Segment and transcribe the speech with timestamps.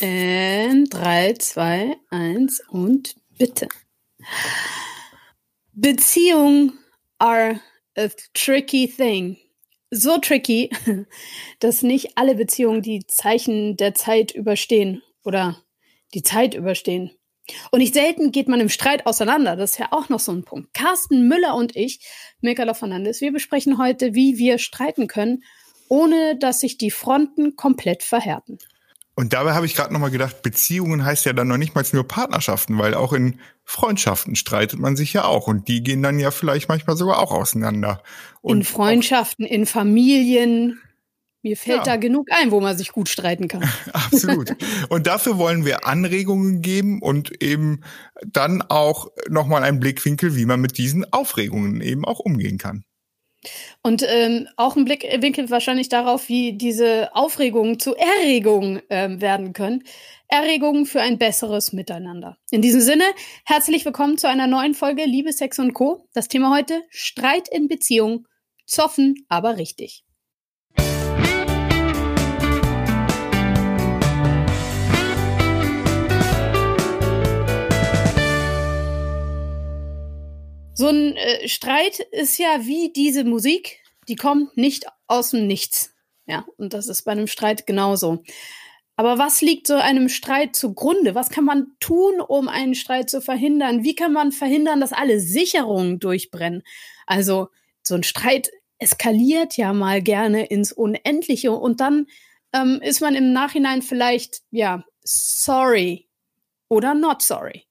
[0.00, 3.68] In 3, 2, 1 und bitte.
[5.72, 6.78] Beziehungen
[7.18, 7.60] are
[7.96, 9.38] a tricky thing.
[9.90, 10.70] So tricky,
[11.60, 15.60] dass nicht alle Beziehungen die Zeichen der Zeit überstehen oder
[16.14, 17.10] die Zeit überstehen.
[17.72, 19.56] Und nicht selten geht man im Streit auseinander.
[19.56, 20.74] Das ist ja auch noch so ein Punkt.
[20.74, 22.06] Carsten Müller und ich,
[22.40, 25.42] Mirka Fernandes, wir besprechen heute, wie wir streiten können,
[25.88, 28.58] ohne dass sich die Fronten komplett verhärten.
[29.18, 31.84] Und dabei habe ich gerade noch mal gedacht, Beziehungen heißt ja dann noch nicht mal
[31.92, 36.20] nur Partnerschaften, weil auch in Freundschaften streitet man sich ja auch und die gehen dann
[36.20, 38.00] ja vielleicht manchmal sogar auch auseinander.
[38.42, 40.80] Und in Freundschaften, in Familien.
[41.42, 41.82] Mir fällt ja.
[41.82, 43.68] da genug ein, wo man sich gut streiten kann.
[43.92, 44.54] Absolut.
[44.88, 47.80] Und dafür wollen wir Anregungen geben und eben
[48.24, 52.84] dann auch nochmal einen Blickwinkel, wie man mit diesen Aufregungen eben auch umgehen kann.
[53.82, 59.84] Und ähm, auch ein Blickwinkel wahrscheinlich darauf, wie diese Aufregungen zu Erregungen ähm, werden können.
[60.28, 62.36] Erregungen für ein besseres Miteinander.
[62.50, 63.04] In diesem Sinne,
[63.44, 66.06] herzlich willkommen zu einer neuen Folge Liebe, Sex und Co.
[66.12, 68.26] Das Thema heute, Streit in Beziehung.
[68.66, 70.04] Zoffen, aber richtig.
[80.78, 85.92] So ein äh, Streit ist ja wie diese Musik, die kommt nicht aus dem Nichts.
[86.24, 88.22] Ja, und das ist bei einem Streit genauso.
[88.94, 91.16] Aber was liegt so einem Streit zugrunde?
[91.16, 93.82] Was kann man tun, um einen Streit zu verhindern?
[93.82, 96.62] Wie kann man verhindern, dass alle Sicherungen durchbrennen?
[97.06, 97.48] Also
[97.82, 102.06] so ein Streit eskaliert ja mal gerne ins Unendliche und dann
[102.52, 106.06] ähm, ist man im Nachhinein vielleicht, ja, sorry
[106.68, 107.64] oder not sorry.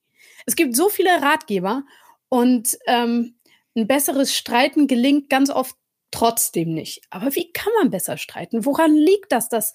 [0.44, 1.84] Es gibt so viele Ratgeber
[2.28, 3.38] und ähm,
[3.76, 5.76] ein besseres Streiten gelingt ganz oft
[6.10, 7.02] trotzdem nicht.
[7.10, 8.64] Aber wie kann man besser streiten?
[8.64, 9.72] Woran liegt das, dass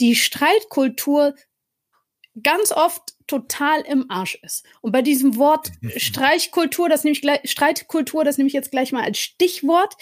[0.00, 1.34] die Streitkultur
[2.42, 4.64] ganz oft total im Arsch ist?
[4.80, 8.92] Und bei diesem Wort Streichkultur, das nehme ich gleich, Streitkultur, das nehme ich jetzt gleich
[8.92, 9.94] mal als Stichwort.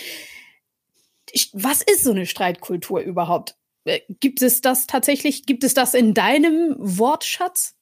[1.53, 3.56] Was ist so eine Streitkultur überhaupt?
[3.84, 7.77] Äh, gibt es das tatsächlich, gibt es das in deinem Wortschatz?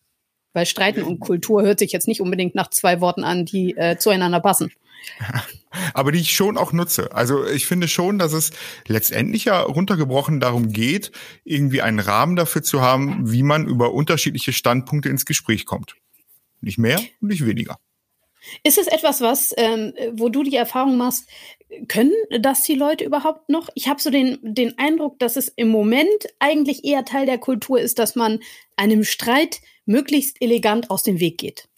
[0.52, 3.96] Weil Streiten und Kultur hört sich jetzt nicht unbedingt nach zwei Worten an, die äh,
[3.98, 4.72] zueinander passen.
[5.94, 7.12] Aber die ich schon auch nutze.
[7.12, 8.50] Also ich finde schon, dass es
[8.86, 11.12] letztendlich ja runtergebrochen darum geht,
[11.44, 15.94] irgendwie einen Rahmen dafür zu haben, wie man über unterschiedliche Standpunkte ins Gespräch kommt.
[16.60, 17.78] Nicht mehr und nicht weniger.
[18.62, 21.28] Ist es etwas, was, ähm, wo du die Erfahrung machst,
[21.88, 23.68] können das die Leute überhaupt noch?
[23.74, 26.08] Ich habe so den, den Eindruck, dass es im Moment
[26.38, 28.40] eigentlich eher Teil der Kultur ist, dass man
[28.76, 29.60] einem Streit
[29.90, 31.68] möglichst elegant aus dem Weg geht.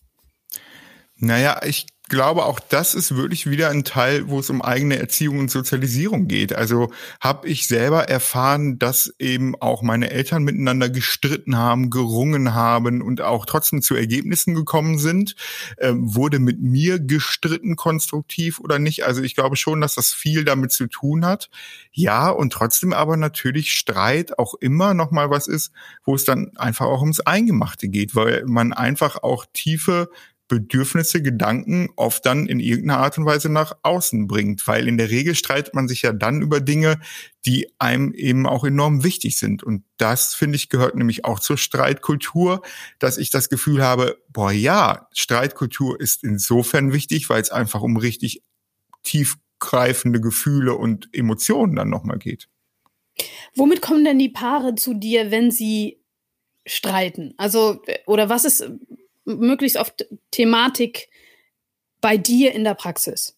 [1.17, 5.39] Naja, ich glaube, auch das ist wirklich wieder ein Teil, wo es um eigene Erziehung
[5.39, 6.55] und Sozialisierung geht.
[6.55, 6.93] Also
[7.23, 13.23] habe ich selber erfahren, dass eben auch meine Eltern miteinander gestritten haben, gerungen haben und
[13.23, 15.37] auch trotzdem zu Ergebnissen gekommen sind.
[15.79, 19.07] Ähm, wurde mit mir gestritten, konstruktiv oder nicht?
[19.07, 21.49] Also ich glaube schon, dass das viel damit zu tun hat.
[21.93, 25.73] Ja, und trotzdem aber natürlich Streit auch immer noch mal was ist,
[26.05, 30.11] wo es dann einfach auch ums Eingemachte geht, weil man einfach auch tiefe
[30.53, 35.09] Bedürfnisse, Gedanken oft dann in irgendeiner Art und Weise nach außen bringt, weil in der
[35.09, 37.01] Regel streitet man sich ja dann über Dinge,
[37.47, 39.63] die einem eben auch enorm wichtig sind.
[39.63, 42.61] Und das, finde ich, gehört nämlich auch zur Streitkultur,
[42.99, 47.97] dass ich das Gefühl habe, boah ja, Streitkultur ist insofern wichtig, weil es einfach um
[47.97, 48.43] richtig
[49.05, 52.51] tiefgreifende Gefühle und Emotionen dann nochmal geht.
[53.57, 56.05] Womit kommen denn die Paare zu dir, wenn sie
[56.67, 57.33] streiten?
[57.39, 58.71] Also, oder was ist
[59.25, 61.09] möglichst oft Thematik
[62.01, 63.37] bei dir in der Praxis?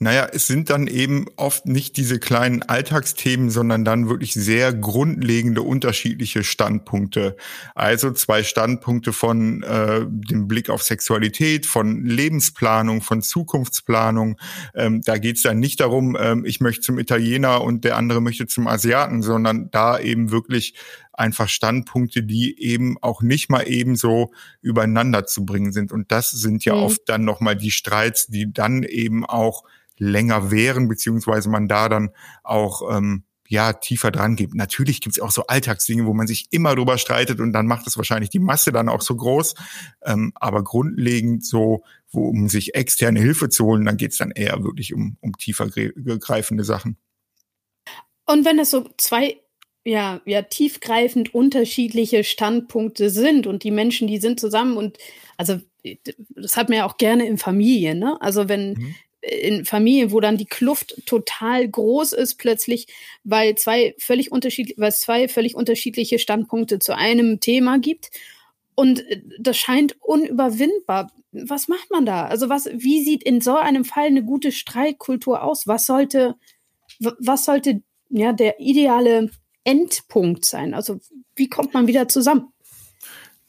[0.00, 5.62] Naja, es sind dann eben oft nicht diese kleinen Alltagsthemen, sondern dann wirklich sehr grundlegende
[5.62, 7.36] unterschiedliche Standpunkte.
[7.74, 14.38] Also zwei Standpunkte von äh, dem Blick auf Sexualität, von Lebensplanung, von Zukunftsplanung.
[14.76, 18.20] Ähm, da geht es dann nicht darum, ähm, ich möchte zum Italiener und der andere
[18.20, 20.74] möchte zum Asiaten, sondern da eben wirklich
[21.18, 25.92] einfach Standpunkte, die eben auch nicht mal ebenso übereinander zu bringen sind.
[25.92, 26.82] Und das sind ja mhm.
[26.82, 29.64] oft dann nochmal die Streits, die dann eben auch
[29.98, 32.10] länger wären, beziehungsweise man da dann
[32.44, 34.54] auch ähm, ja tiefer dran gibt.
[34.54, 37.86] Natürlich gibt es auch so Alltagsdinge, wo man sich immer drüber streitet und dann macht
[37.86, 39.54] es wahrscheinlich die Masse dann auch so groß.
[40.04, 44.30] Ähm, aber grundlegend so, wo um sich externe Hilfe zu holen, dann geht es dann
[44.30, 46.96] eher wirklich um, um tiefer greifende Sachen.
[48.26, 49.40] Und wenn es so zwei
[49.88, 54.98] ja, ja, tiefgreifend unterschiedliche Standpunkte sind und die Menschen, die sind zusammen und
[55.36, 55.58] also
[56.30, 58.20] das hat man ja auch gerne in Familien, ne?
[58.20, 62.86] Also wenn, mhm in Familien, wo dann die Kluft total groß ist plötzlich,
[63.24, 68.10] weil zwei völlig unterschiedliche, weil es zwei völlig unterschiedliche Standpunkte zu einem Thema gibt.
[68.74, 69.04] Und
[69.38, 71.10] das scheint unüberwindbar.
[71.32, 72.26] Was macht man da?
[72.26, 75.66] Also was, wie sieht in so einem Fall eine gute Streitkultur aus?
[75.66, 76.36] Was sollte,
[77.00, 79.30] was sollte ja der ideale
[79.64, 80.74] Endpunkt sein?
[80.74, 81.00] Also
[81.36, 82.52] wie kommt man wieder zusammen?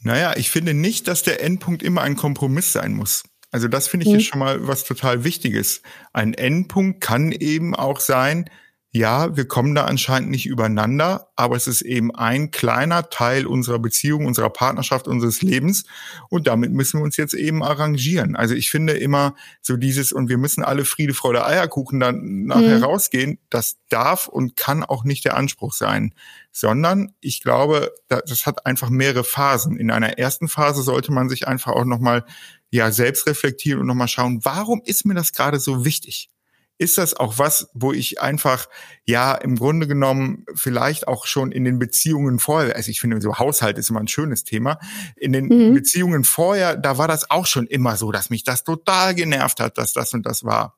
[0.01, 3.23] Naja, ich finde nicht, dass der Endpunkt immer ein Kompromiss sein muss.
[3.51, 4.19] Also das finde ich mhm.
[4.19, 5.81] jetzt schon mal was total Wichtiges.
[6.13, 8.50] Ein Endpunkt kann eben auch sein,
[8.91, 13.77] ja, wir kommen da anscheinend nicht übereinander, aber es ist eben ein kleiner Teil unserer
[13.77, 15.83] Beziehung, unserer Partnerschaft, unseres Lebens
[16.30, 18.36] und damit müssen wir uns jetzt eben arrangieren.
[18.36, 22.77] Also ich finde immer so dieses und wir müssen alle Friede, Freude, Eierkuchen dann nachher
[22.77, 22.83] mhm.
[22.83, 26.15] rausgehen, das darf und kann auch nicht der Anspruch sein,
[26.51, 29.77] sondern ich glaube, das hat einfach mehrere Phasen.
[29.77, 32.25] In einer ersten Phase sollte man sich einfach auch nochmal
[32.71, 36.30] ja selbst reflektieren und nochmal schauen, warum ist mir das gerade so wichtig?
[36.79, 38.67] Ist das auch was, wo ich einfach,
[39.05, 43.37] ja, im Grunde genommen vielleicht auch schon in den Beziehungen vorher, also ich finde, so
[43.37, 44.79] Haushalt ist immer ein schönes Thema,
[45.17, 45.73] in den mhm.
[45.73, 49.77] Beziehungen vorher, da war das auch schon immer so, dass mich das total genervt hat,
[49.77, 50.77] dass das und das war.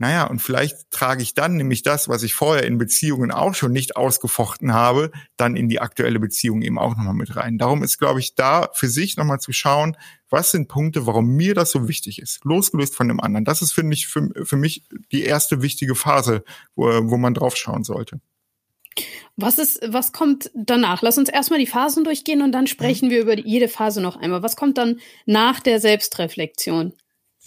[0.00, 3.72] Naja, und vielleicht trage ich dann nämlich das, was ich vorher in Beziehungen auch schon
[3.72, 7.58] nicht ausgefochten habe, dann in die aktuelle Beziehung eben auch nochmal mit rein.
[7.58, 9.96] Darum ist, glaube ich, da für sich nochmal zu schauen,
[10.30, 13.44] was sind Punkte, warum mir das so wichtig ist, losgelöst von dem anderen.
[13.44, 16.44] Das ist, finde ich, für, für mich die erste wichtige Phase,
[16.76, 18.20] wo, wo man drauf schauen sollte.
[19.36, 21.02] Was ist, was kommt danach?
[21.02, 23.12] Lass uns erstmal die Phasen durchgehen und dann sprechen mhm.
[23.12, 24.42] wir über jede Phase noch einmal.
[24.42, 26.92] Was kommt dann nach der Selbstreflexion?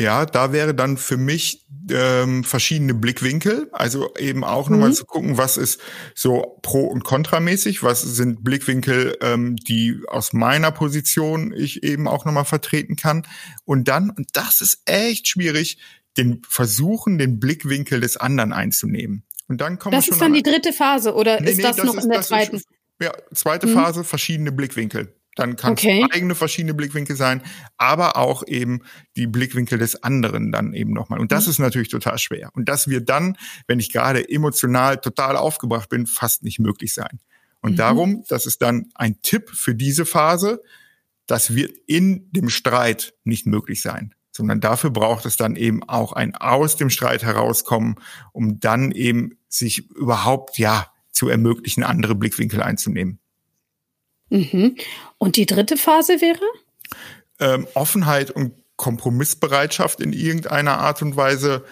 [0.02, 4.76] Ja, da wäre dann für mich ähm, verschiedene Blickwinkel, also eben auch mhm.
[4.76, 5.80] nochmal zu gucken, was ist
[6.16, 12.26] so pro und kontramäßig, was sind Blickwinkel, ähm, die aus meiner Position ich eben auch
[12.26, 13.28] nochmal vertreten kann.
[13.64, 15.78] Und dann, und das ist echt schwierig,
[16.18, 19.24] den versuchen, den Blickwinkel des anderen einzunehmen.
[19.48, 21.86] Und dann kommen Das ist dann die dritte Phase oder nee, ist nee, das, das
[21.86, 22.56] noch ist, in der zweiten?
[22.56, 22.68] Ist,
[23.00, 23.74] ja, zweite mhm.
[23.74, 25.14] Phase, verschiedene Blickwinkel.
[25.36, 26.04] Dann kann okay.
[26.04, 27.42] es eigene verschiedene Blickwinkel sein,
[27.78, 28.82] aber auch eben
[29.16, 31.20] die Blickwinkel des anderen dann eben nochmal.
[31.20, 31.52] Und das mhm.
[31.52, 32.50] ist natürlich total schwer.
[32.54, 33.38] Und das wird dann,
[33.68, 37.20] wenn ich gerade emotional total aufgebracht bin, fast nicht möglich sein.
[37.62, 37.78] Und mhm.
[37.78, 40.62] darum, das ist dann ein Tipp für diese Phase,
[41.28, 46.12] das wird in dem Streit nicht möglich sein, sondern dafür braucht es dann eben auch
[46.12, 47.96] ein aus dem Streit herauskommen,
[48.34, 53.21] um dann eben sich überhaupt, ja, zu ermöglichen, andere Blickwinkel einzunehmen.
[54.32, 54.78] Mhm.
[55.18, 56.40] Und die dritte Phase wäre?
[57.40, 61.64] Ähm, Offenheit und Kompromissbereitschaft in irgendeiner Art und Weise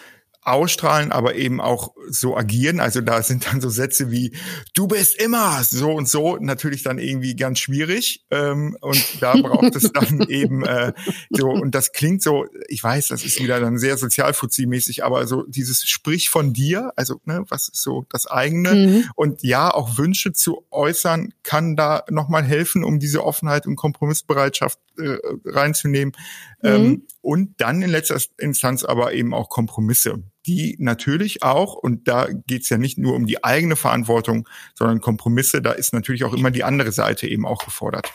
[0.41, 2.79] ausstrahlen, aber eben auch so agieren.
[2.79, 4.35] Also da sind dann so Sätze wie
[4.73, 8.25] du bist immer so und so natürlich dann irgendwie ganz schwierig.
[8.31, 10.93] Ähm, und da braucht es dann eben äh,
[11.29, 15.43] so, und das klingt so, ich weiß, das ist wieder dann sehr sozialfuzzi-mäßig, aber so
[15.47, 19.05] dieses Sprich von dir, also ne, was ist so das eigene mhm.
[19.15, 24.79] und ja, auch Wünsche zu äußern, kann da nochmal helfen, um diese Offenheit und Kompromissbereitschaft
[24.97, 26.13] äh, reinzunehmen.
[26.61, 26.69] Mhm.
[26.69, 32.27] Ähm, und dann in letzter Instanz aber eben auch Kompromisse, die natürlich auch, und da
[32.47, 36.51] geht's ja nicht nur um die eigene Verantwortung, sondern Kompromisse, da ist natürlich auch immer
[36.51, 38.13] die andere Seite eben auch gefordert.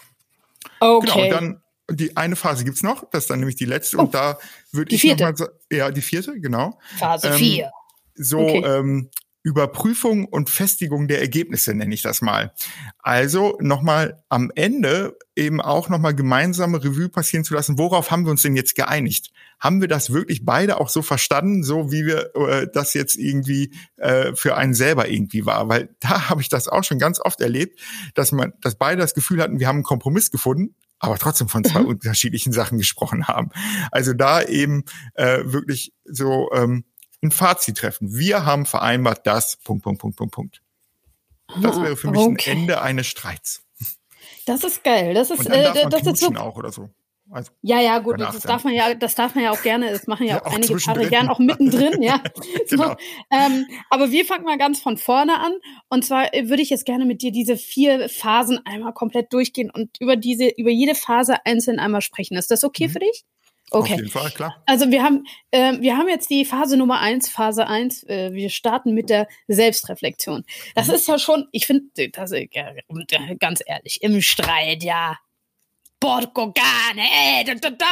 [0.81, 1.07] Okay.
[1.07, 1.61] Genau, und dann
[1.91, 4.39] die eine Phase gibt's noch, das ist dann nämlich die letzte, oh, und da
[4.73, 6.79] würde ich nochmal sagen, ja, die vierte, genau.
[6.99, 7.71] Phase ähm, vier.
[8.15, 8.65] So, okay.
[8.65, 9.11] ähm,
[9.45, 12.55] Überprüfung und Festigung der Ergebnisse, nenne ich das mal.
[12.99, 18.31] Also nochmal am Ende eben auch nochmal gemeinsame Revue passieren zu lassen, worauf haben wir
[18.31, 19.33] uns denn jetzt geeinigt?
[19.61, 23.75] Haben wir das wirklich beide auch so verstanden, so wie wir äh, das jetzt irgendwie
[23.99, 25.69] äh, für einen selber irgendwie war?
[25.69, 27.79] Weil da habe ich das auch schon ganz oft erlebt,
[28.15, 31.65] dass man, dass beide das Gefühl hatten, wir haben einen Kompromiss gefunden, aber trotzdem von
[31.65, 31.89] zwei mhm.
[31.89, 33.51] unterschiedlichen Sachen gesprochen haben.
[33.91, 34.85] Also da eben
[35.15, 36.85] äh, wirklich so ähm,
[37.25, 38.15] ein Fazit treffen.
[38.15, 40.63] Wir haben vereinbart das, Punkt, Punkt, Punkt, Punkt, Punkt.
[41.61, 42.53] Das wäre für mich okay.
[42.53, 43.65] ein Ende eines Streits.
[44.47, 45.15] Das ist geil.
[45.15, 46.35] Das ist, Und dann darf äh, man das ist so.
[46.35, 46.91] auch oder so.
[47.31, 50.07] Also ja, ja, gut, das darf man ja, das darf man ja auch gerne, das
[50.07, 52.23] machen ja, ja auch, auch einige Paare gern auch mittendrin, ja.
[52.69, 52.89] genau.
[52.89, 52.97] so,
[53.31, 55.53] ähm, aber wir fangen mal ganz von vorne an.
[55.89, 59.71] Und zwar äh, würde ich jetzt gerne mit dir diese vier Phasen einmal komplett durchgehen
[59.71, 62.37] und über diese, über jede Phase einzeln einmal sprechen.
[62.37, 62.93] Ist das okay mhm.
[62.93, 63.25] für dich?
[63.71, 63.95] Okay.
[63.95, 64.63] Auf jeden Fall, klar.
[64.67, 68.05] Also wir haben, äh, wir haben jetzt die Phase Nummer eins, Phase eins.
[68.05, 70.45] Äh, wir starten mit der Selbstreflexion.
[70.75, 70.95] Das mhm.
[70.95, 72.47] ist ja schon, ich finde, das äh,
[73.39, 75.19] ganz ehrlich, im Streit, ja.
[76.01, 77.87] Porco cane, ey, da, da, da,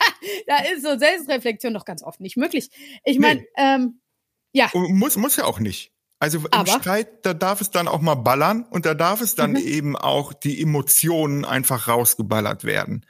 [0.48, 2.68] da ist so Selbstreflexion doch ganz oft nicht möglich.
[3.04, 3.46] Ich meine, nee.
[3.56, 4.00] ähm,
[4.52, 4.70] ja.
[4.72, 5.92] Muss, muss ja auch nicht.
[6.18, 6.72] Also im Aber?
[6.72, 9.58] Streit, da darf es dann auch mal ballern und da darf es dann mhm.
[9.58, 13.06] eben auch die Emotionen einfach rausgeballert werden.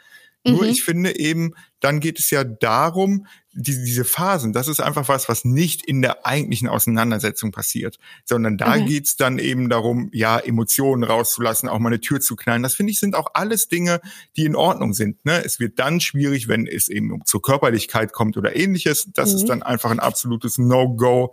[0.47, 0.69] Nur mhm.
[0.69, 5.29] ich finde eben, dann geht es ja darum, diese, diese Phasen, das ist einfach was,
[5.29, 8.85] was nicht in der eigentlichen Auseinandersetzung passiert, sondern da okay.
[8.85, 12.63] geht's dann eben darum, ja, Emotionen rauszulassen, auch mal eine Tür zu knallen.
[12.63, 14.01] Das finde ich sind auch alles Dinge,
[14.37, 15.25] die in Ordnung sind.
[15.25, 15.45] Ne?
[15.45, 19.09] Es wird dann schwierig, wenn es eben zur Körperlichkeit kommt oder ähnliches.
[19.15, 19.37] Das mhm.
[19.37, 21.33] ist dann einfach ein absolutes No-Go.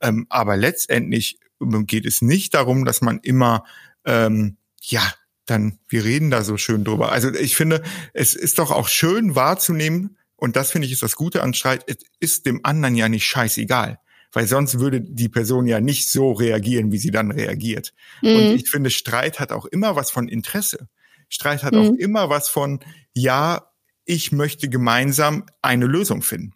[0.00, 1.38] Ähm, aber letztendlich
[1.86, 3.64] geht es nicht darum, dass man immer
[4.04, 5.02] ähm, ja
[5.46, 7.12] dann wir reden da so schön drüber.
[7.12, 7.82] Also ich finde,
[8.12, 11.84] es ist doch auch schön wahrzunehmen, und das finde ich ist das Gute an Streit,
[11.86, 14.00] es ist dem anderen ja nicht scheißegal.
[14.32, 17.92] Weil sonst würde die Person ja nicht so reagieren, wie sie dann reagiert.
[18.22, 18.36] Mhm.
[18.36, 20.88] Und ich finde, Streit hat auch immer was von Interesse.
[21.28, 21.78] Streit hat mhm.
[21.78, 22.80] auch immer was von,
[23.12, 23.68] ja,
[24.04, 26.54] ich möchte gemeinsam eine Lösung finden.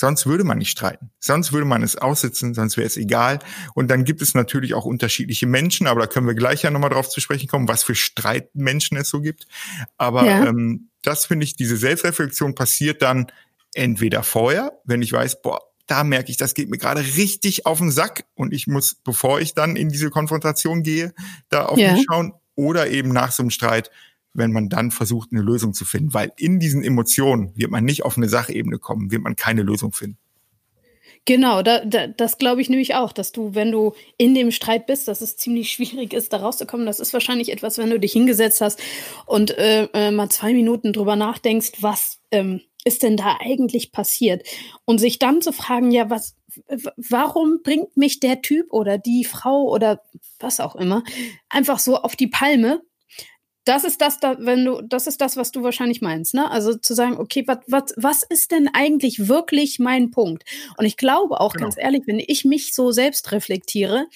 [0.00, 1.10] Sonst würde man nicht streiten.
[1.18, 3.40] Sonst würde man es aussitzen, sonst wäre es egal.
[3.74, 6.90] Und dann gibt es natürlich auch unterschiedliche Menschen, aber da können wir gleich ja nochmal
[6.90, 9.48] drauf zu sprechen kommen, was für Streitmenschen es so gibt.
[9.96, 10.46] Aber ja.
[10.46, 13.26] ähm, das finde ich, diese Selbstreflexion passiert dann
[13.74, 17.78] entweder vorher, wenn ich weiß, boah, da merke ich, das geht mir gerade richtig auf
[17.78, 21.12] den Sack und ich muss, bevor ich dann in diese Konfrontation gehe,
[21.48, 21.94] da auf ja.
[21.94, 23.90] mich schauen oder eben nach so einem Streit,
[24.38, 26.14] wenn man dann versucht, eine Lösung zu finden.
[26.14, 29.92] Weil in diesen Emotionen wird man nicht auf eine Sachebene kommen, wird man keine Lösung
[29.92, 30.18] finden.
[31.24, 34.86] Genau, da, da, das glaube ich nämlich auch, dass du, wenn du in dem Streit
[34.86, 36.86] bist, dass es ziemlich schwierig ist, da rauszukommen.
[36.86, 38.80] Das ist wahrscheinlich etwas, wenn du dich hingesetzt hast
[39.26, 44.42] und äh, äh, mal zwei Minuten drüber nachdenkst, was ähm, ist denn da eigentlich passiert?
[44.86, 46.34] Und sich dann zu fragen, ja, was,
[46.96, 50.00] warum bringt mich der Typ oder die Frau oder
[50.38, 51.02] was auch immer
[51.50, 52.80] einfach so auf die Palme?
[53.68, 56.50] Das ist das, da, wenn du, das ist das, was du wahrscheinlich meinst, ne?
[56.50, 60.44] Also zu sagen, okay, wat, wat, was ist denn eigentlich wirklich mein Punkt?
[60.78, 61.66] Und ich glaube auch, genau.
[61.66, 64.06] ganz ehrlich, wenn ich mich so selbst reflektiere,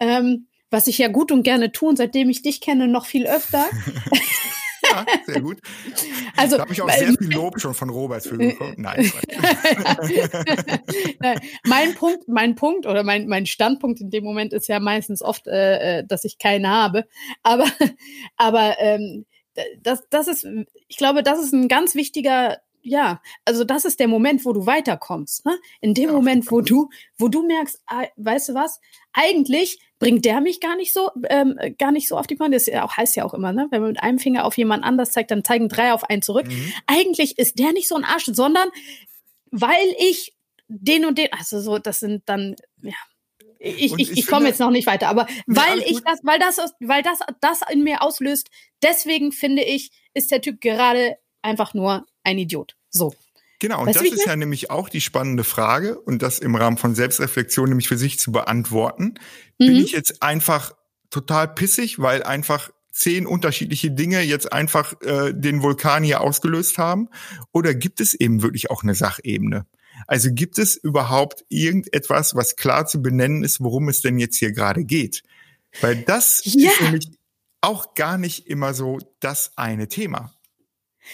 [0.00, 3.66] ähm, was ich ja gut und gerne tun, seitdem ich dich kenne, noch viel öfter.
[4.90, 5.58] Ja, sehr gut.
[6.36, 8.74] Also, da habe ich auch sehr viel Lob schon von Robert für bekommen.
[8.76, 9.10] Nein.
[11.64, 15.46] mein Punkt, mein Punkt oder mein, mein Standpunkt in dem Moment ist ja meistens oft,
[15.46, 17.04] äh, äh dass ich keine habe.
[17.42, 17.66] Aber,
[18.36, 19.26] aber ähm,
[19.82, 20.46] das, das ist,
[20.88, 24.66] ich glaube, das ist ein ganz wichtiger ja, also das ist der Moment, wo du
[24.66, 25.44] weiterkommst.
[25.44, 25.58] Ne?
[25.80, 28.80] In dem ja, Moment, wo du, wo du merkst, ah, weißt du was,
[29.12, 32.52] eigentlich bringt der mich gar nicht so, ähm, gar nicht so auf die Bahn.
[32.52, 33.66] Das ja auch, heißt ja auch immer, ne?
[33.70, 36.46] Wenn man mit einem Finger auf jemand anders zeigt, dann zeigen drei auf einen zurück.
[36.46, 36.72] Mhm.
[36.86, 38.68] Eigentlich ist der nicht so ein Arsch, sondern
[39.50, 40.34] weil ich
[40.68, 42.92] den und den, also so, das sind dann, ja.
[43.60, 46.58] Ich, ich, ich, ich komme jetzt noch nicht weiter, aber weil ich das, weil das,
[46.78, 48.48] weil das, das in mir auslöst,
[48.84, 52.76] deswegen finde ich, ist der Typ gerade einfach nur ein Idiot.
[52.90, 53.14] So.
[53.60, 56.76] Genau, und weißt das ist ja nämlich auch die spannende Frage und das im Rahmen
[56.76, 59.14] von Selbstreflexion nämlich für sich zu beantworten.
[59.58, 59.66] Mhm.
[59.66, 60.72] Bin ich jetzt einfach
[61.10, 67.08] total pissig, weil einfach zehn unterschiedliche Dinge jetzt einfach äh, den Vulkan hier ausgelöst haben?
[67.52, 69.66] Oder gibt es eben wirklich auch eine Sachebene?
[70.06, 74.52] Also gibt es überhaupt irgendetwas, was klar zu benennen ist, worum es denn jetzt hier
[74.52, 75.22] gerade geht?
[75.80, 76.70] Weil das ja.
[76.70, 77.10] ist nämlich
[77.60, 80.32] auch gar nicht immer so das eine Thema.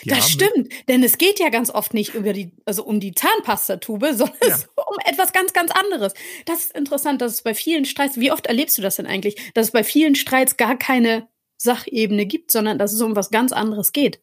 [0.04, 4.14] Das stimmt, denn es geht ja ganz oft nicht über die, also um die Zahnpastatube,
[4.16, 4.58] sondern ja.
[4.76, 6.14] um etwas ganz, ganz anderes.
[6.46, 9.52] Das ist interessant, dass es bei vielen Streits, wie oft erlebst du das denn eigentlich,
[9.54, 13.52] dass es bei vielen Streits gar keine Sachebene gibt, sondern dass es um was ganz
[13.52, 14.20] anderes geht.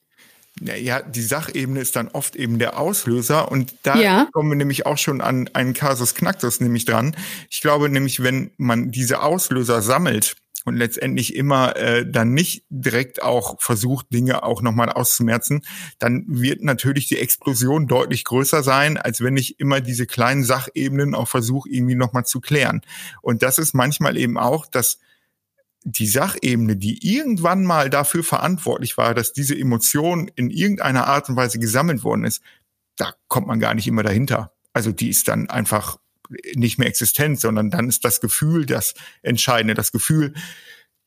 [0.59, 4.27] Ja, die Sachebene ist dann oft eben der Auslöser und da ja.
[4.33, 7.15] kommen wir nämlich auch schon an einen Kasus Knacktus nämlich dran.
[7.49, 13.23] Ich glaube nämlich, wenn man diese Auslöser sammelt, und letztendlich immer äh, dann nicht direkt
[13.23, 15.65] auch versucht, Dinge auch nochmal auszumerzen,
[15.99, 21.15] dann wird natürlich die Explosion deutlich größer sein, als wenn ich immer diese kleinen Sachebenen
[21.15, 22.81] auch versuche, irgendwie nochmal zu klären.
[23.21, 24.99] Und das ist manchmal eben auch, dass
[25.83, 31.35] die Sachebene, die irgendwann mal dafür verantwortlich war, dass diese Emotion in irgendeiner Art und
[31.35, 32.41] Weise gesammelt worden ist,
[32.97, 34.53] da kommt man gar nicht immer dahinter.
[34.73, 35.97] Also die ist dann einfach
[36.55, 39.73] nicht mehr existent, sondern dann ist das Gefühl das Entscheidende.
[39.73, 40.33] Das Gefühl,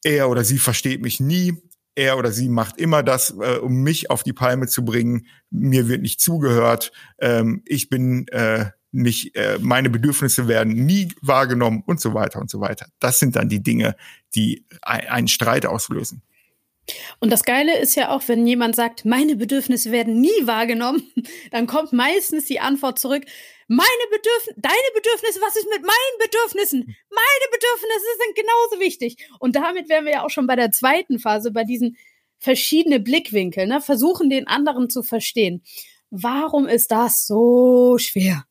[0.03, 1.55] er oder sie versteht mich nie,
[1.95, 5.27] er oder sie macht immer das, äh, um mich auf die Palme zu bringen.
[5.51, 6.93] Mir wird nicht zugehört.
[7.19, 12.51] Ähm, ich bin äh, nicht, äh, meine Bedürfnisse werden nie wahrgenommen und so weiter und
[12.51, 12.87] so weiter.
[13.01, 13.97] Das sind dann die Dinge,
[14.35, 16.23] die ein, einen Streit auslösen.
[17.19, 21.03] Und das Geile ist ja auch, wenn jemand sagt, meine Bedürfnisse werden nie wahrgenommen,
[21.51, 23.25] dann kommt meistens die Antwort zurück,
[23.69, 26.81] meine Bedürfnisse, deine Bedürfnisse, was ist mit meinen Bedürfnissen?
[26.81, 29.29] Meine Bedürfnisse sind genauso wichtig.
[29.39, 31.97] Und damit wären wir ja auch schon bei der zweiten Phase, bei diesen
[32.39, 33.81] verschiedenen Blickwinkeln, ne?
[33.81, 35.63] versuchen den anderen zu verstehen.
[36.11, 38.45] Warum ist das so schwer?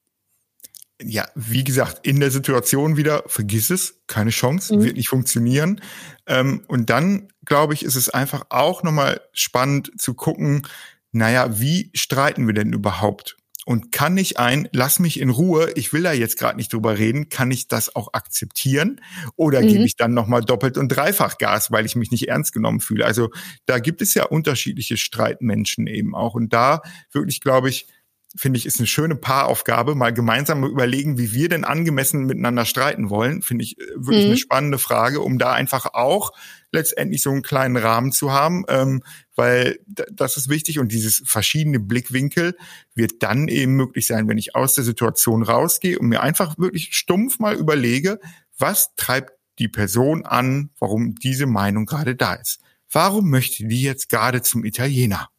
[1.06, 4.84] ja, wie gesagt, in der Situation wieder, vergiss es, keine Chance, mhm.
[4.84, 5.82] wird nicht funktionieren.
[6.28, 10.68] Ähm, und dann, glaube ich, ist es einfach auch nochmal spannend zu gucken,
[11.12, 13.38] naja, wie streiten wir denn überhaupt?
[13.66, 16.98] Und kann ich ein, lass mich in Ruhe, ich will da jetzt gerade nicht drüber
[16.98, 19.02] reden, kann ich das auch akzeptieren
[19.36, 19.68] oder mhm.
[19.68, 23.06] gebe ich dann nochmal doppelt und dreifach Gas, weil ich mich nicht ernst genommen fühle.
[23.06, 23.30] Also
[23.66, 27.88] da gibt es ja unterschiedliche Streitmenschen eben auch und da wirklich, glaube ich,
[28.36, 33.10] finde ich, ist eine schöne Paaraufgabe, mal gemeinsam überlegen, wie wir denn angemessen miteinander streiten
[33.10, 33.42] wollen.
[33.42, 34.32] Finde ich äh, wirklich mhm.
[34.32, 36.32] eine spannende Frage, um da einfach auch
[36.74, 39.04] letztendlich so einen kleinen Rahmen zu haben, ähm,
[39.36, 42.56] weil das ist wichtig und dieses verschiedene Blickwinkel
[42.96, 46.96] wird dann eben möglich sein, wenn ich aus der Situation rausgehe und mir einfach wirklich
[46.96, 48.20] stumpf mal überlege,
[48.58, 52.60] was treibt die Person an, warum diese Meinung gerade da ist.
[52.92, 55.30] Warum möchte die jetzt gerade zum Italiener?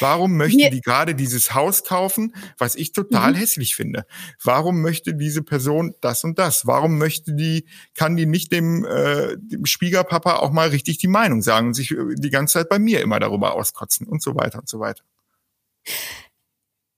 [0.00, 0.70] Warum möchte Hier.
[0.70, 3.36] die gerade dieses Haus kaufen, was ich total mhm.
[3.36, 4.06] hässlich finde?
[4.42, 6.66] Warum möchte diese Person das und das?
[6.66, 11.42] Warum möchte die, kann die nicht dem, äh, dem Schwiegerpapa auch mal richtig die Meinung
[11.42, 14.68] sagen und sich die ganze Zeit bei mir immer darüber auskotzen und so weiter und
[14.68, 15.04] so weiter?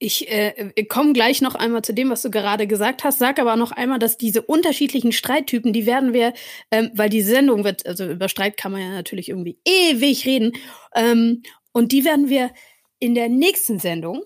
[0.03, 3.19] Ich äh, komme gleich noch einmal zu dem, was du gerade gesagt hast.
[3.19, 6.33] Sag aber noch einmal, dass diese unterschiedlichen Streittypen, die werden wir,
[6.71, 10.53] ähm, weil die Sendung wird, also über Streit kann man ja natürlich irgendwie ewig reden,
[10.95, 12.51] ähm, und die werden wir
[12.99, 14.23] in der nächsten Sendung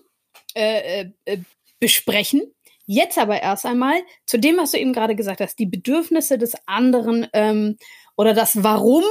[0.55, 1.37] äh, äh, äh,
[1.79, 2.41] besprechen.
[2.85, 6.55] Jetzt aber erst einmal zu dem, was du eben gerade gesagt hast, die Bedürfnisse des
[6.67, 7.77] anderen ähm,
[8.15, 9.03] oder das Warum.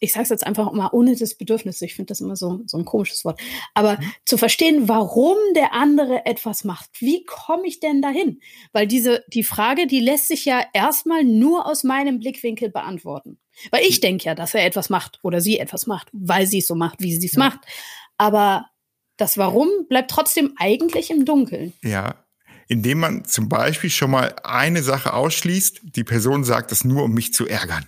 [0.00, 1.82] Ich sage es jetzt einfach mal ohne das Bedürfnis.
[1.82, 3.40] Ich finde das immer so, so ein komisches Wort.
[3.74, 4.12] Aber mhm.
[4.24, 6.90] zu verstehen, warum der andere etwas macht.
[7.00, 8.40] Wie komme ich denn dahin?
[8.72, 13.40] Weil diese, die Frage, die lässt sich ja erstmal nur aus meinem Blickwinkel beantworten.
[13.70, 14.02] Weil ich mhm.
[14.02, 17.00] denke ja, dass er etwas macht oder sie etwas macht, weil sie es so macht,
[17.00, 17.38] wie sie es ja.
[17.38, 17.60] macht.
[18.16, 18.66] Aber
[19.16, 21.72] das Warum bleibt trotzdem eigentlich im Dunkeln.
[21.82, 22.24] Ja,
[22.68, 27.12] indem man zum Beispiel schon mal eine Sache ausschließt, die Person sagt es nur, um
[27.12, 27.86] mich zu ärgern.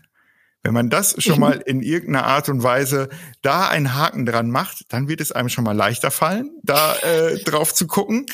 [0.63, 3.09] Wenn man das schon mal in irgendeiner Art und Weise
[3.43, 7.39] da einen Haken dran macht, dann wird es einem schon mal leichter fallen, da äh,
[7.45, 8.27] drauf zu gucken.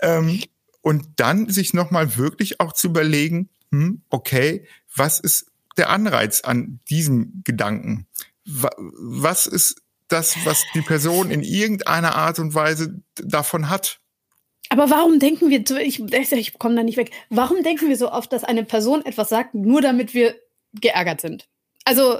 [0.00, 0.42] Ähm,
[0.80, 5.47] und dann sich nochmal wirklich auch zu überlegen, hm, okay, was ist
[5.78, 8.06] der Anreiz an diesem Gedanken?
[8.44, 14.00] Was ist das, was die Person in irgendeiner Art und Weise davon hat.
[14.70, 16.00] Aber warum denken wir, ich,
[16.32, 19.54] ich komme da nicht weg, warum denken wir so oft, dass eine Person etwas sagt,
[19.54, 20.34] nur damit wir
[20.74, 21.48] geärgert sind?
[21.84, 22.18] Also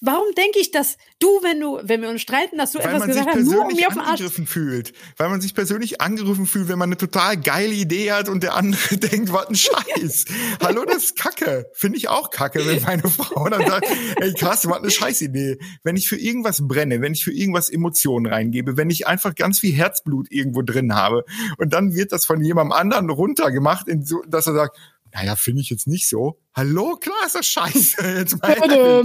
[0.00, 3.08] Warum denke ich, dass du, wenn du, wenn wir uns streiten, dass du weil etwas
[3.08, 6.46] gesagt hast, nur um mir auf den Arsch angegriffen fühlt, weil man sich persönlich angegriffen
[6.46, 10.26] fühlt, wenn man eine total geile Idee hat und der andere denkt, was ein Scheiß.
[10.62, 11.66] Hallo, das ist Kacke.
[11.74, 13.88] Finde ich auch Kacke, wenn meine Frau dann sagt,
[14.20, 15.58] ey krass, was eine Scheißidee.
[15.82, 19.58] Wenn ich für irgendwas brenne, wenn ich für irgendwas Emotionen reingebe, wenn ich einfach ganz
[19.58, 21.24] viel Herzblut irgendwo drin habe
[21.58, 24.78] und dann wird das von jemandem anderen runtergemacht, so, dass er sagt,
[25.12, 26.38] naja, finde ich jetzt nicht so.
[26.54, 28.18] Hallo, klar ist das scheiße.
[28.18, 29.04] Jetzt mal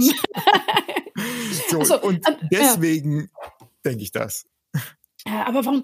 [1.68, 3.26] so, also, und ähm, deswegen ja.
[3.84, 4.46] denke ich das.
[5.24, 5.82] Aber warum?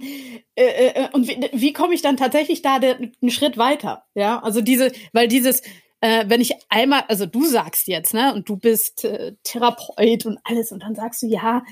[0.55, 4.05] Äh, äh, äh, und wie, wie komme ich dann tatsächlich da den, einen Schritt weiter?
[4.15, 5.63] Ja, also diese, weil dieses,
[6.01, 10.39] äh, wenn ich einmal, also du sagst jetzt, ne, und du bist äh, Therapeut und
[10.45, 11.65] alles, und dann sagst du, ja,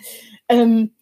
[0.48, 0.96] ähm,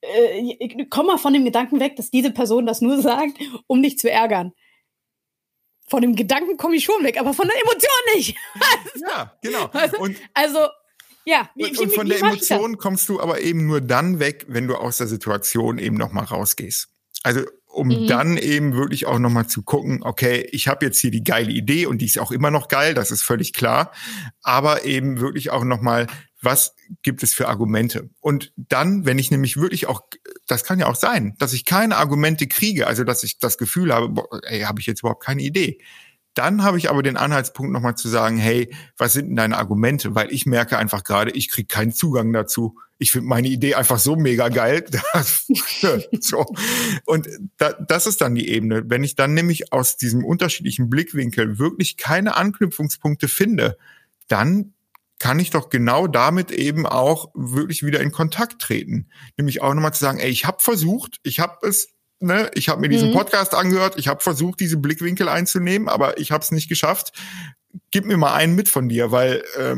[0.00, 3.98] äh, komm mal von dem Gedanken weg, dass diese Person das nur sagt, um dich
[3.98, 4.52] zu ärgern
[5.88, 8.36] von dem Gedanken komme ich schon weg, aber von der Emotion nicht.
[9.00, 9.70] ja, genau.
[9.72, 10.66] Also, und, also
[11.24, 11.50] ja.
[11.54, 14.46] Wie, und, und von wie, wie der Emotion kommst du aber eben nur dann weg,
[14.48, 16.88] wenn du aus der Situation eben nochmal rausgehst.
[17.22, 18.06] Also um mhm.
[18.06, 21.86] dann eben wirklich auch nochmal zu gucken, okay, ich habe jetzt hier die geile Idee
[21.86, 23.92] und die ist auch immer noch geil, das ist völlig klar,
[24.42, 26.06] aber eben wirklich auch nochmal
[26.42, 28.10] was gibt es für Argumente?
[28.20, 30.02] Und dann, wenn ich nämlich wirklich auch,
[30.46, 33.92] das kann ja auch sein, dass ich keine Argumente kriege, also dass ich das Gefühl
[33.92, 35.78] habe, boah, ey, habe ich jetzt überhaupt keine Idee.
[36.34, 40.14] Dann habe ich aber den Anhaltspunkt nochmal zu sagen, hey, was sind denn deine Argumente?
[40.14, 42.78] Weil ich merke einfach gerade, ich kriege keinen Zugang dazu.
[42.98, 44.84] Ich finde meine Idee einfach so mega geil.
[46.20, 46.44] so.
[47.06, 48.82] Und da, das ist dann die Ebene.
[48.86, 53.78] Wenn ich dann nämlich aus diesem unterschiedlichen Blickwinkel wirklich keine Anknüpfungspunkte finde,
[54.28, 54.74] dann
[55.18, 59.08] kann ich doch genau damit eben auch wirklich wieder in Kontakt treten.
[59.36, 61.88] Nämlich auch nochmal zu sagen, ey, ich habe versucht, ich habe es,
[62.20, 63.14] ne, ich habe mir diesen mhm.
[63.14, 67.12] Podcast angehört, ich habe versucht, diese Blickwinkel einzunehmen, aber ich habe es nicht geschafft.
[67.90, 69.76] Gib mir mal einen mit von dir, weil äh,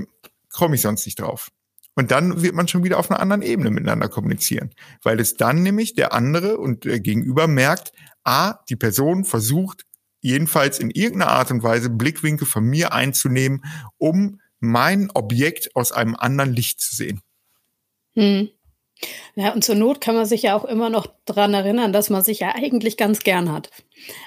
[0.52, 1.50] komme ich sonst nicht drauf.
[1.94, 4.70] Und dann wird man schon wieder auf einer anderen Ebene miteinander kommunizieren,
[5.02, 9.84] weil es dann nämlich der andere und der Gegenüber merkt, a, die Person versucht
[10.20, 13.64] jedenfalls in irgendeiner Art und Weise Blickwinkel von mir einzunehmen,
[13.98, 17.20] um mein Objekt aus einem anderen Licht zu sehen.
[18.14, 18.50] Hm.
[19.36, 22.24] Ja, und zur Not kann man sich ja auch immer noch dran erinnern, dass man
[22.24, 23.70] sich ja eigentlich ganz gern hat.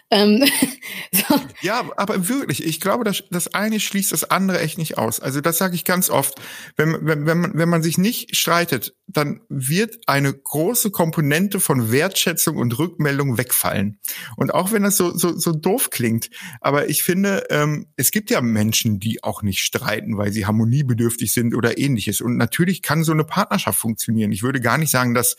[0.10, 0.46] Ähm,
[1.12, 1.41] so.
[1.62, 5.20] Ja, aber wirklich, ich glaube, das, das eine schließt das andere echt nicht aus.
[5.20, 6.42] Also das sage ich ganz oft.
[6.76, 11.92] Wenn, wenn, wenn, man, wenn man sich nicht streitet, dann wird eine große Komponente von
[11.92, 14.00] Wertschätzung und Rückmeldung wegfallen.
[14.38, 16.30] Und auch wenn das so, so, so doof klingt,
[16.62, 21.34] aber ich finde, ähm, es gibt ja Menschen, die auch nicht streiten, weil sie harmoniebedürftig
[21.34, 22.22] sind oder ähnliches.
[22.22, 24.32] Und natürlich kann so eine Partnerschaft funktionieren.
[24.32, 25.36] Ich würde gar nicht sagen, dass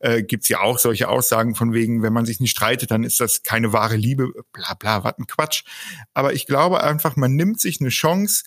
[0.00, 3.20] äh, gibt ja auch solche Aussagen von wegen, wenn man sich nicht streitet, dann ist
[3.20, 5.64] das keine wahre Liebe, bla bla, was ein Quatsch.
[6.14, 8.44] Aber ich glaube einfach, man nimmt sich eine Chance,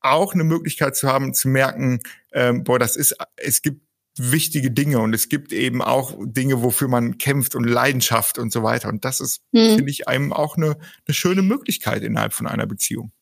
[0.00, 2.00] auch eine Möglichkeit zu haben, zu merken,
[2.32, 3.80] ähm, boah, das ist, es gibt
[4.16, 8.62] wichtige Dinge und es gibt eben auch Dinge, wofür man kämpft und Leidenschaft und so
[8.62, 8.88] weiter.
[8.88, 9.76] Und das ist, mhm.
[9.76, 13.12] finde ich, einem auch eine, eine schöne Möglichkeit innerhalb von einer Beziehung.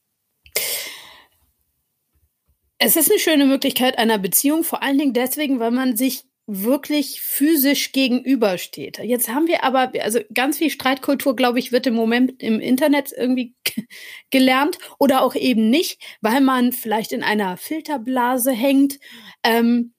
[2.79, 7.21] Es ist eine schöne Möglichkeit einer Beziehung, vor allen Dingen deswegen, weil man sich wirklich
[7.21, 8.99] physisch gegenübersteht.
[8.99, 13.13] Jetzt haben wir aber, also ganz viel Streitkultur, glaube ich, wird im Moment im Internet
[13.17, 13.55] irgendwie
[14.31, 18.99] gelernt oder auch eben nicht, weil man vielleicht in einer Filterblase hängt.
[19.45, 19.95] Ähm,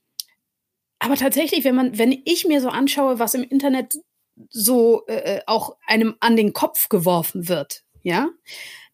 [0.99, 3.95] aber tatsächlich, wenn man, wenn ich mir so anschaue, was im Internet
[4.49, 8.29] so äh, auch einem an den Kopf geworfen wird, ja,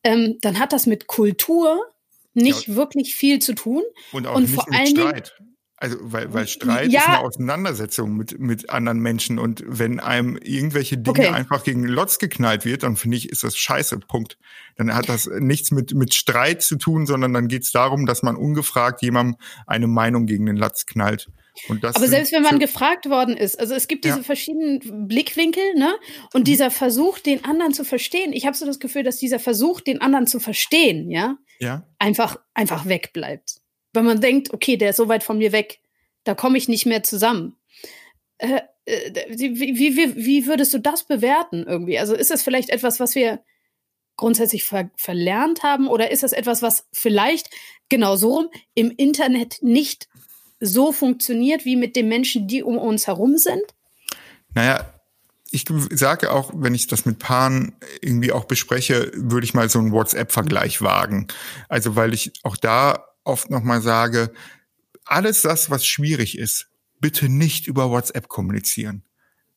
[0.03, 1.79] ähm, dann hat das mit Kultur
[2.33, 2.75] nicht ja.
[2.75, 3.83] wirklich viel zu tun.
[4.11, 5.33] Und auch und nicht vor mit allen Streit.
[5.39, 5.48] Dingen,
[5.81, 6.99] also, weil, weil Streit ja.
[6.99, 9.39] ist eine Auseinandersetzung mit, mit anderen Menschen.
[9.39, 11.27] Und wenn einem irgendwelche Dinge okay.
[11.29, 13.99] einfach gegen Lotz geknallt wird, dann finde ich, ist das scheiße.
[13.99, 14.37] Punkt.
[14.75, 18.23] Dann hat das nichts mit, mit Streit zu tun, sondern dann geht es darum, dass
[18.23, 19.37] man ungefragt jemandem
[19.67, 21.29] eine Meinung gegen den Latz knallt.
[21.69, 24.23] Aber selbst wenn man gefragt worden ist, also es gibt diese ja.
[24.23, 25.93] verschiedenen Blickwinkel, ne?
[26.33, 26.45] Und mhm.
[26.45, 30.01] dieser Versuch, den anderen zu verstehen, ich habe so das Gefühl, dass dieser Versuch, den
[30.01, 31.85] anderen zu verstehen, ja, ja.
[31.99, 33.61] einfach einfach wegbleibt
[33.93, 35.79] wenn man denkt, okay, der ist so weit von mir weg,
[36.23, 37.55] da komme ich nicht mehr zusammen.
[38.37, 41.99] Äh, äh, wie, wie, wie, würdest du das bewerten irgendwie?
[41.99, 43.39] Also ist das vielleicht etwas, was wir
[44.15, 47.49] grundsätzlich ver verlernt haben oder ist das etwas, was vielleicht
[47.87, 50.07] genau so rum im Internet nicht
[50.59, 53.63] so funktioniert wie mit den Menschen, die um uns herum sind?
[54.53, 54.93] Naja,
[55.51, 59.79] ich sage auch, wenn ich das mit Paaren irgendwie auch bespreche, würde ich mal so
[59.79, 61.27] einen WhatsApp-Vergleich wagen.
[61.69, 64.31] Also weil ich auch da oft nochmal sage,
[65.05, 69.03] alles das, was schwierig ist, bitte nicht über WhatsApp kommunizieren.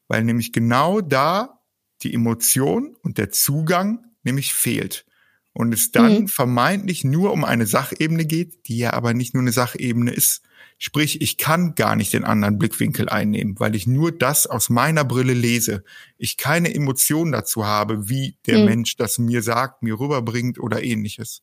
[0.08, 1.62] Weil nämlich genau da
[2.02, 5.06] die Emotion und der Zugang nämlich fehlt.
[5.54, 6.28] Und es dann mhm.
[6.28, 10.42] vermeintlich nur um eine Sachebene geht, die ja aber nicht nur eine Sachebene ist,
[10.84, 15.04] Sprich, ich kann gar nicht den anderen Blickwinkel einnehmen, weil ich nur das aus meiner
[15.04, 15.84] Brille lese.
[16.18, 18.64] Ich keine Emotion dazu habe, wie der hm.
[18.64, 21.42] Mensch das mir sagt, mir rüberbringt oder ähnliches.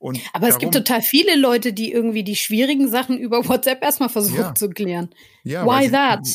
[0.00, 4.08] Und Aber es gibt total viele Leute, die irgendwie die schwierigen Sachen über WhatsApp erstmal
[4.08, 4.54] versuchen ja.
[4.56, 5.10] zu klären.
[5.44, 6.26] Ja, Why that?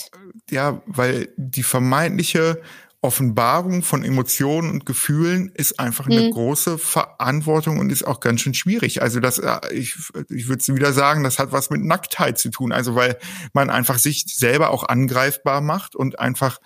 [0.50, 2.62] ja, weil die vermeintliche
[3.06, 6.32] Offenbarung von Emotionen und Gefühlen ist einfach eine mhm.
[6.32, 9.02] große Verantwortung und ist auch ganz schön schwierig.
[9.02, 9.96] Also das, äh, ich,
[10.30, 12.72] ich würde wieder sagen, das hat was mit Nacktheit zu tun.
[12.72, 13.18] Also weil
[13.54, 16.60] man einfach sich selber auch angreifbar macht und einfach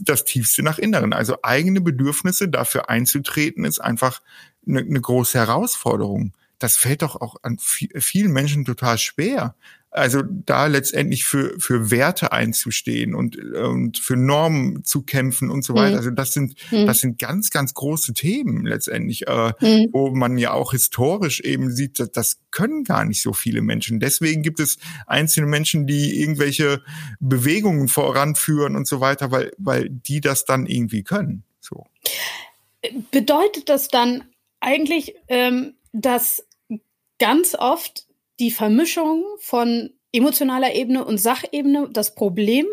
[0.00, 1.12] das Tiefste nach Inneren.
[1.12, 4.20] Also eigene Bedürfnisse dafür einzutreten, ist einfach
[4.66, 6.32] eine, eine große Herausforderung.
[6.58, 9.54] Das fällt doch auch an vielen Menschen total schwer
[9.96, 15.74] also da letztendlich für, für Werte einzustehen und, und für Normen zu kämpfen und so
[15.74, 15.92] weiter.
[15.92, 15.96] Mhm.
[15.96, 16.86] Also das sind, mhm.
[16.86, 19.88] das sind ganz, ganz große Themen letztendlich, äh, mhm.
[19.92, 23.98] wo man ja auch historisch eben sieht, dass, das können gar nicht so viele Menschen.
[23.98, 26.82] Deswegen gibt es einzelne Menschen, die irgendwelche
[27.18, 31.42] Bewegungen voranführen und so weiter, weil, weil die das dann irgendwie können.
[31.60, 31.86] So.
[33.10, 34.24] Bedeutet das dann
[34.60, 36.46] eigentlich, ähm, dass
[37.18, 38.06] ganz oft
[38.38, 42.66] die Vermischung von emotionaler Ebene und Sachebene das Problem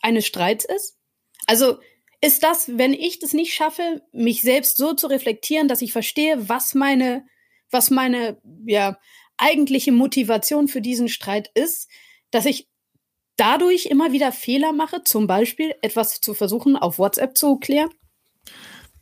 [0.00, 0.96] eines Streits ist?
[1.46, 1.78] Also
[2.20, 6.48] ist das, wenn ich das nicht schaffe, mich selbst so zu reflektieren, dass ich verstehe,
[6.48, 7.26] was meine,
[7.70, 8.98] was meine, ja,
[9.36, 11.88] eigentliche Motivation für diesen Streit ist,
[12.30, 12.68] dass ich
[13.36, 17.90] dadurch immer wieder Fehler mache, zum Beispiel etwas zu versuchen, auf WhatsApp zu klären?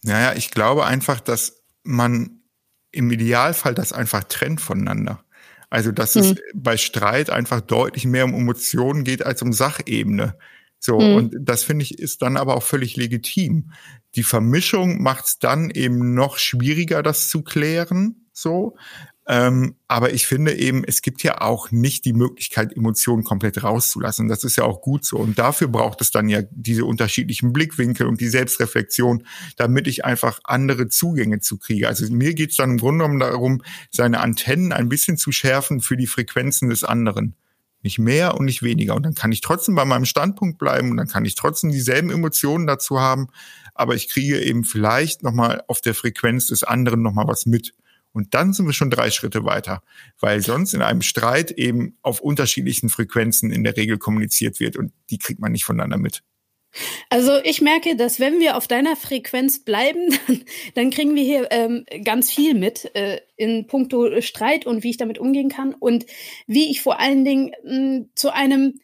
[0.02, 2.42] Naja, ich glaube einfach, dass man
[2.96, 5.22] im Idealfall das einfach trennt voneinander.
[5.70, 6.22] Also, dass mhm.
[6.22, 10.36] es bei Streit einfach deutlich mehr um Emotionen geht als um Sachebene.
[10.78, 11.14] So, mhm.
[11.14, 13.72] und das finde ich ist dann aber auch völlig legitim.
[14.14, 18.26] Die Vermischung macht es dann eben noch schwieriger, das zu klären.
[18.32, 18.76] So,
[19.28, 24.28] ähm, aber ich finde eben, es gibt ja auch nicht die Möglichkeit, Emotionen komplett rauszulassen.
[24.28, 25.16] Das ist ja auch gut so.
[25.16, 30.38] Und dafür braucht es dann ja diese unterschiedlichen Blickwinkel und die Selbstreflexion, damit ich einfach
[30.44, 31.88] andere Zugänge zu kriege.
[31.88, 35.80] Also mir geht es dann im Grunde genommen darum, seine Antennen ein bisschen zu schärfen
[35.80, 37.34] für die Frequenzen des anderen.
[37.82, 38.94] Nicht mehr und nicht weniger.
[38.94, 42.10] Und dann kann ich trotzdem bei meinem Standpunkt bleiben und dann kann ich trotzdem dieselben
[42.10, 43.26] Emotionen dazu haben,
[43.74, 47.74] aber ich kriege eben vielleicht nochmal auf der Frequenz des anderen nochmal was mit.
[48.16, 49.82] Und dann sind wir schon drei Schritte weiter,
[50.20, 54.90] weil sonst in einem Streit eben auf unterschiedlichen Frequenzen in der Regel kommuniziert wird und
[55.10, 56.22] die kriegt man nicht voneinander mit.
[57.10, 61.48] Also ich merke, dass wenn wir auf deiner Frequenz bleiben, dann, dann kriegen wir hier
[61.50, 66.06] ähm, ganz viel mit äh, in puncto Streit und wie ich damit umgehen kann und
[66.46, 68.80] wie ich vor allen Dingen mh, zu einem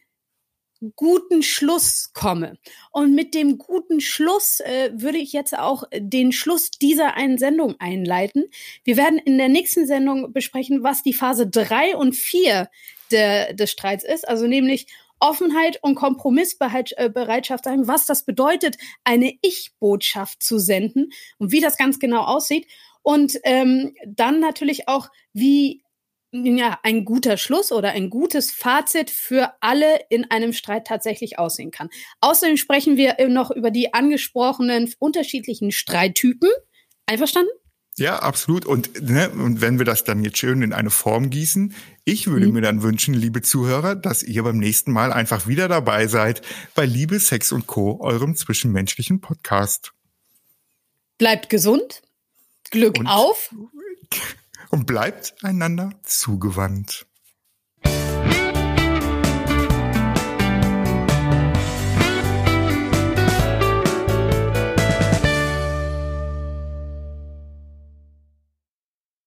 [0.97, 2.59] guten Schluss komme.
[2.91, 7.77] Und mit dem guten Schluss äh, würde ich jetzt auch den Schluss dieser einen Sendung
[7.79, 8.45] einleiten.
[8.85, 12.69] Wir werden in der nächsten Sendung besprechen, was die Phase drei und vier
[13.11, 14.87] der, des Streits ist, also nämlich
[15.21, 22.01] Offenheit und Kompromissbereitschaft sein, was das bedeutet, eine Ich-Botschaft zu senden und wie das ganz
[22.01, 22.67] genau aussieht.
[23.03, 25.82] Und ähm, dann natürlich auch, wie
[26.33, 31.71] ja, ein guter Schluss oder ein gutes Fazit für alle in einem Streit tatsächlich aussehen
[31.71, 31.91] kann.
[32.21, 36.49] Außerdem sprechen wir noch über die angesprochenen unterschiedlichen Streittypen.
[37.07, 37.51] Einverstanden?
[37.99, 38.65] Ja, absolut.
[38.65, 42.47] Und, ne, und wenn wir das dann jetzt schön in eine Form gießen, ich würde
[42.47, 42.55] mhm.
[42.55, 46.41] mir dann wünschen, liebe Zuhörer, dass ihr beim nächsten Mal einfach wieder dabei seid
[46.75, 49.93] bei Liebe, Sex und Co., eurem zwischenmenschlichen Podcast.
[51.19, 52.01] Bleibt gesund,
[52.71, 53.55] Glück und, auf
[54.73, 57.07] und bleibt einander zugewandt.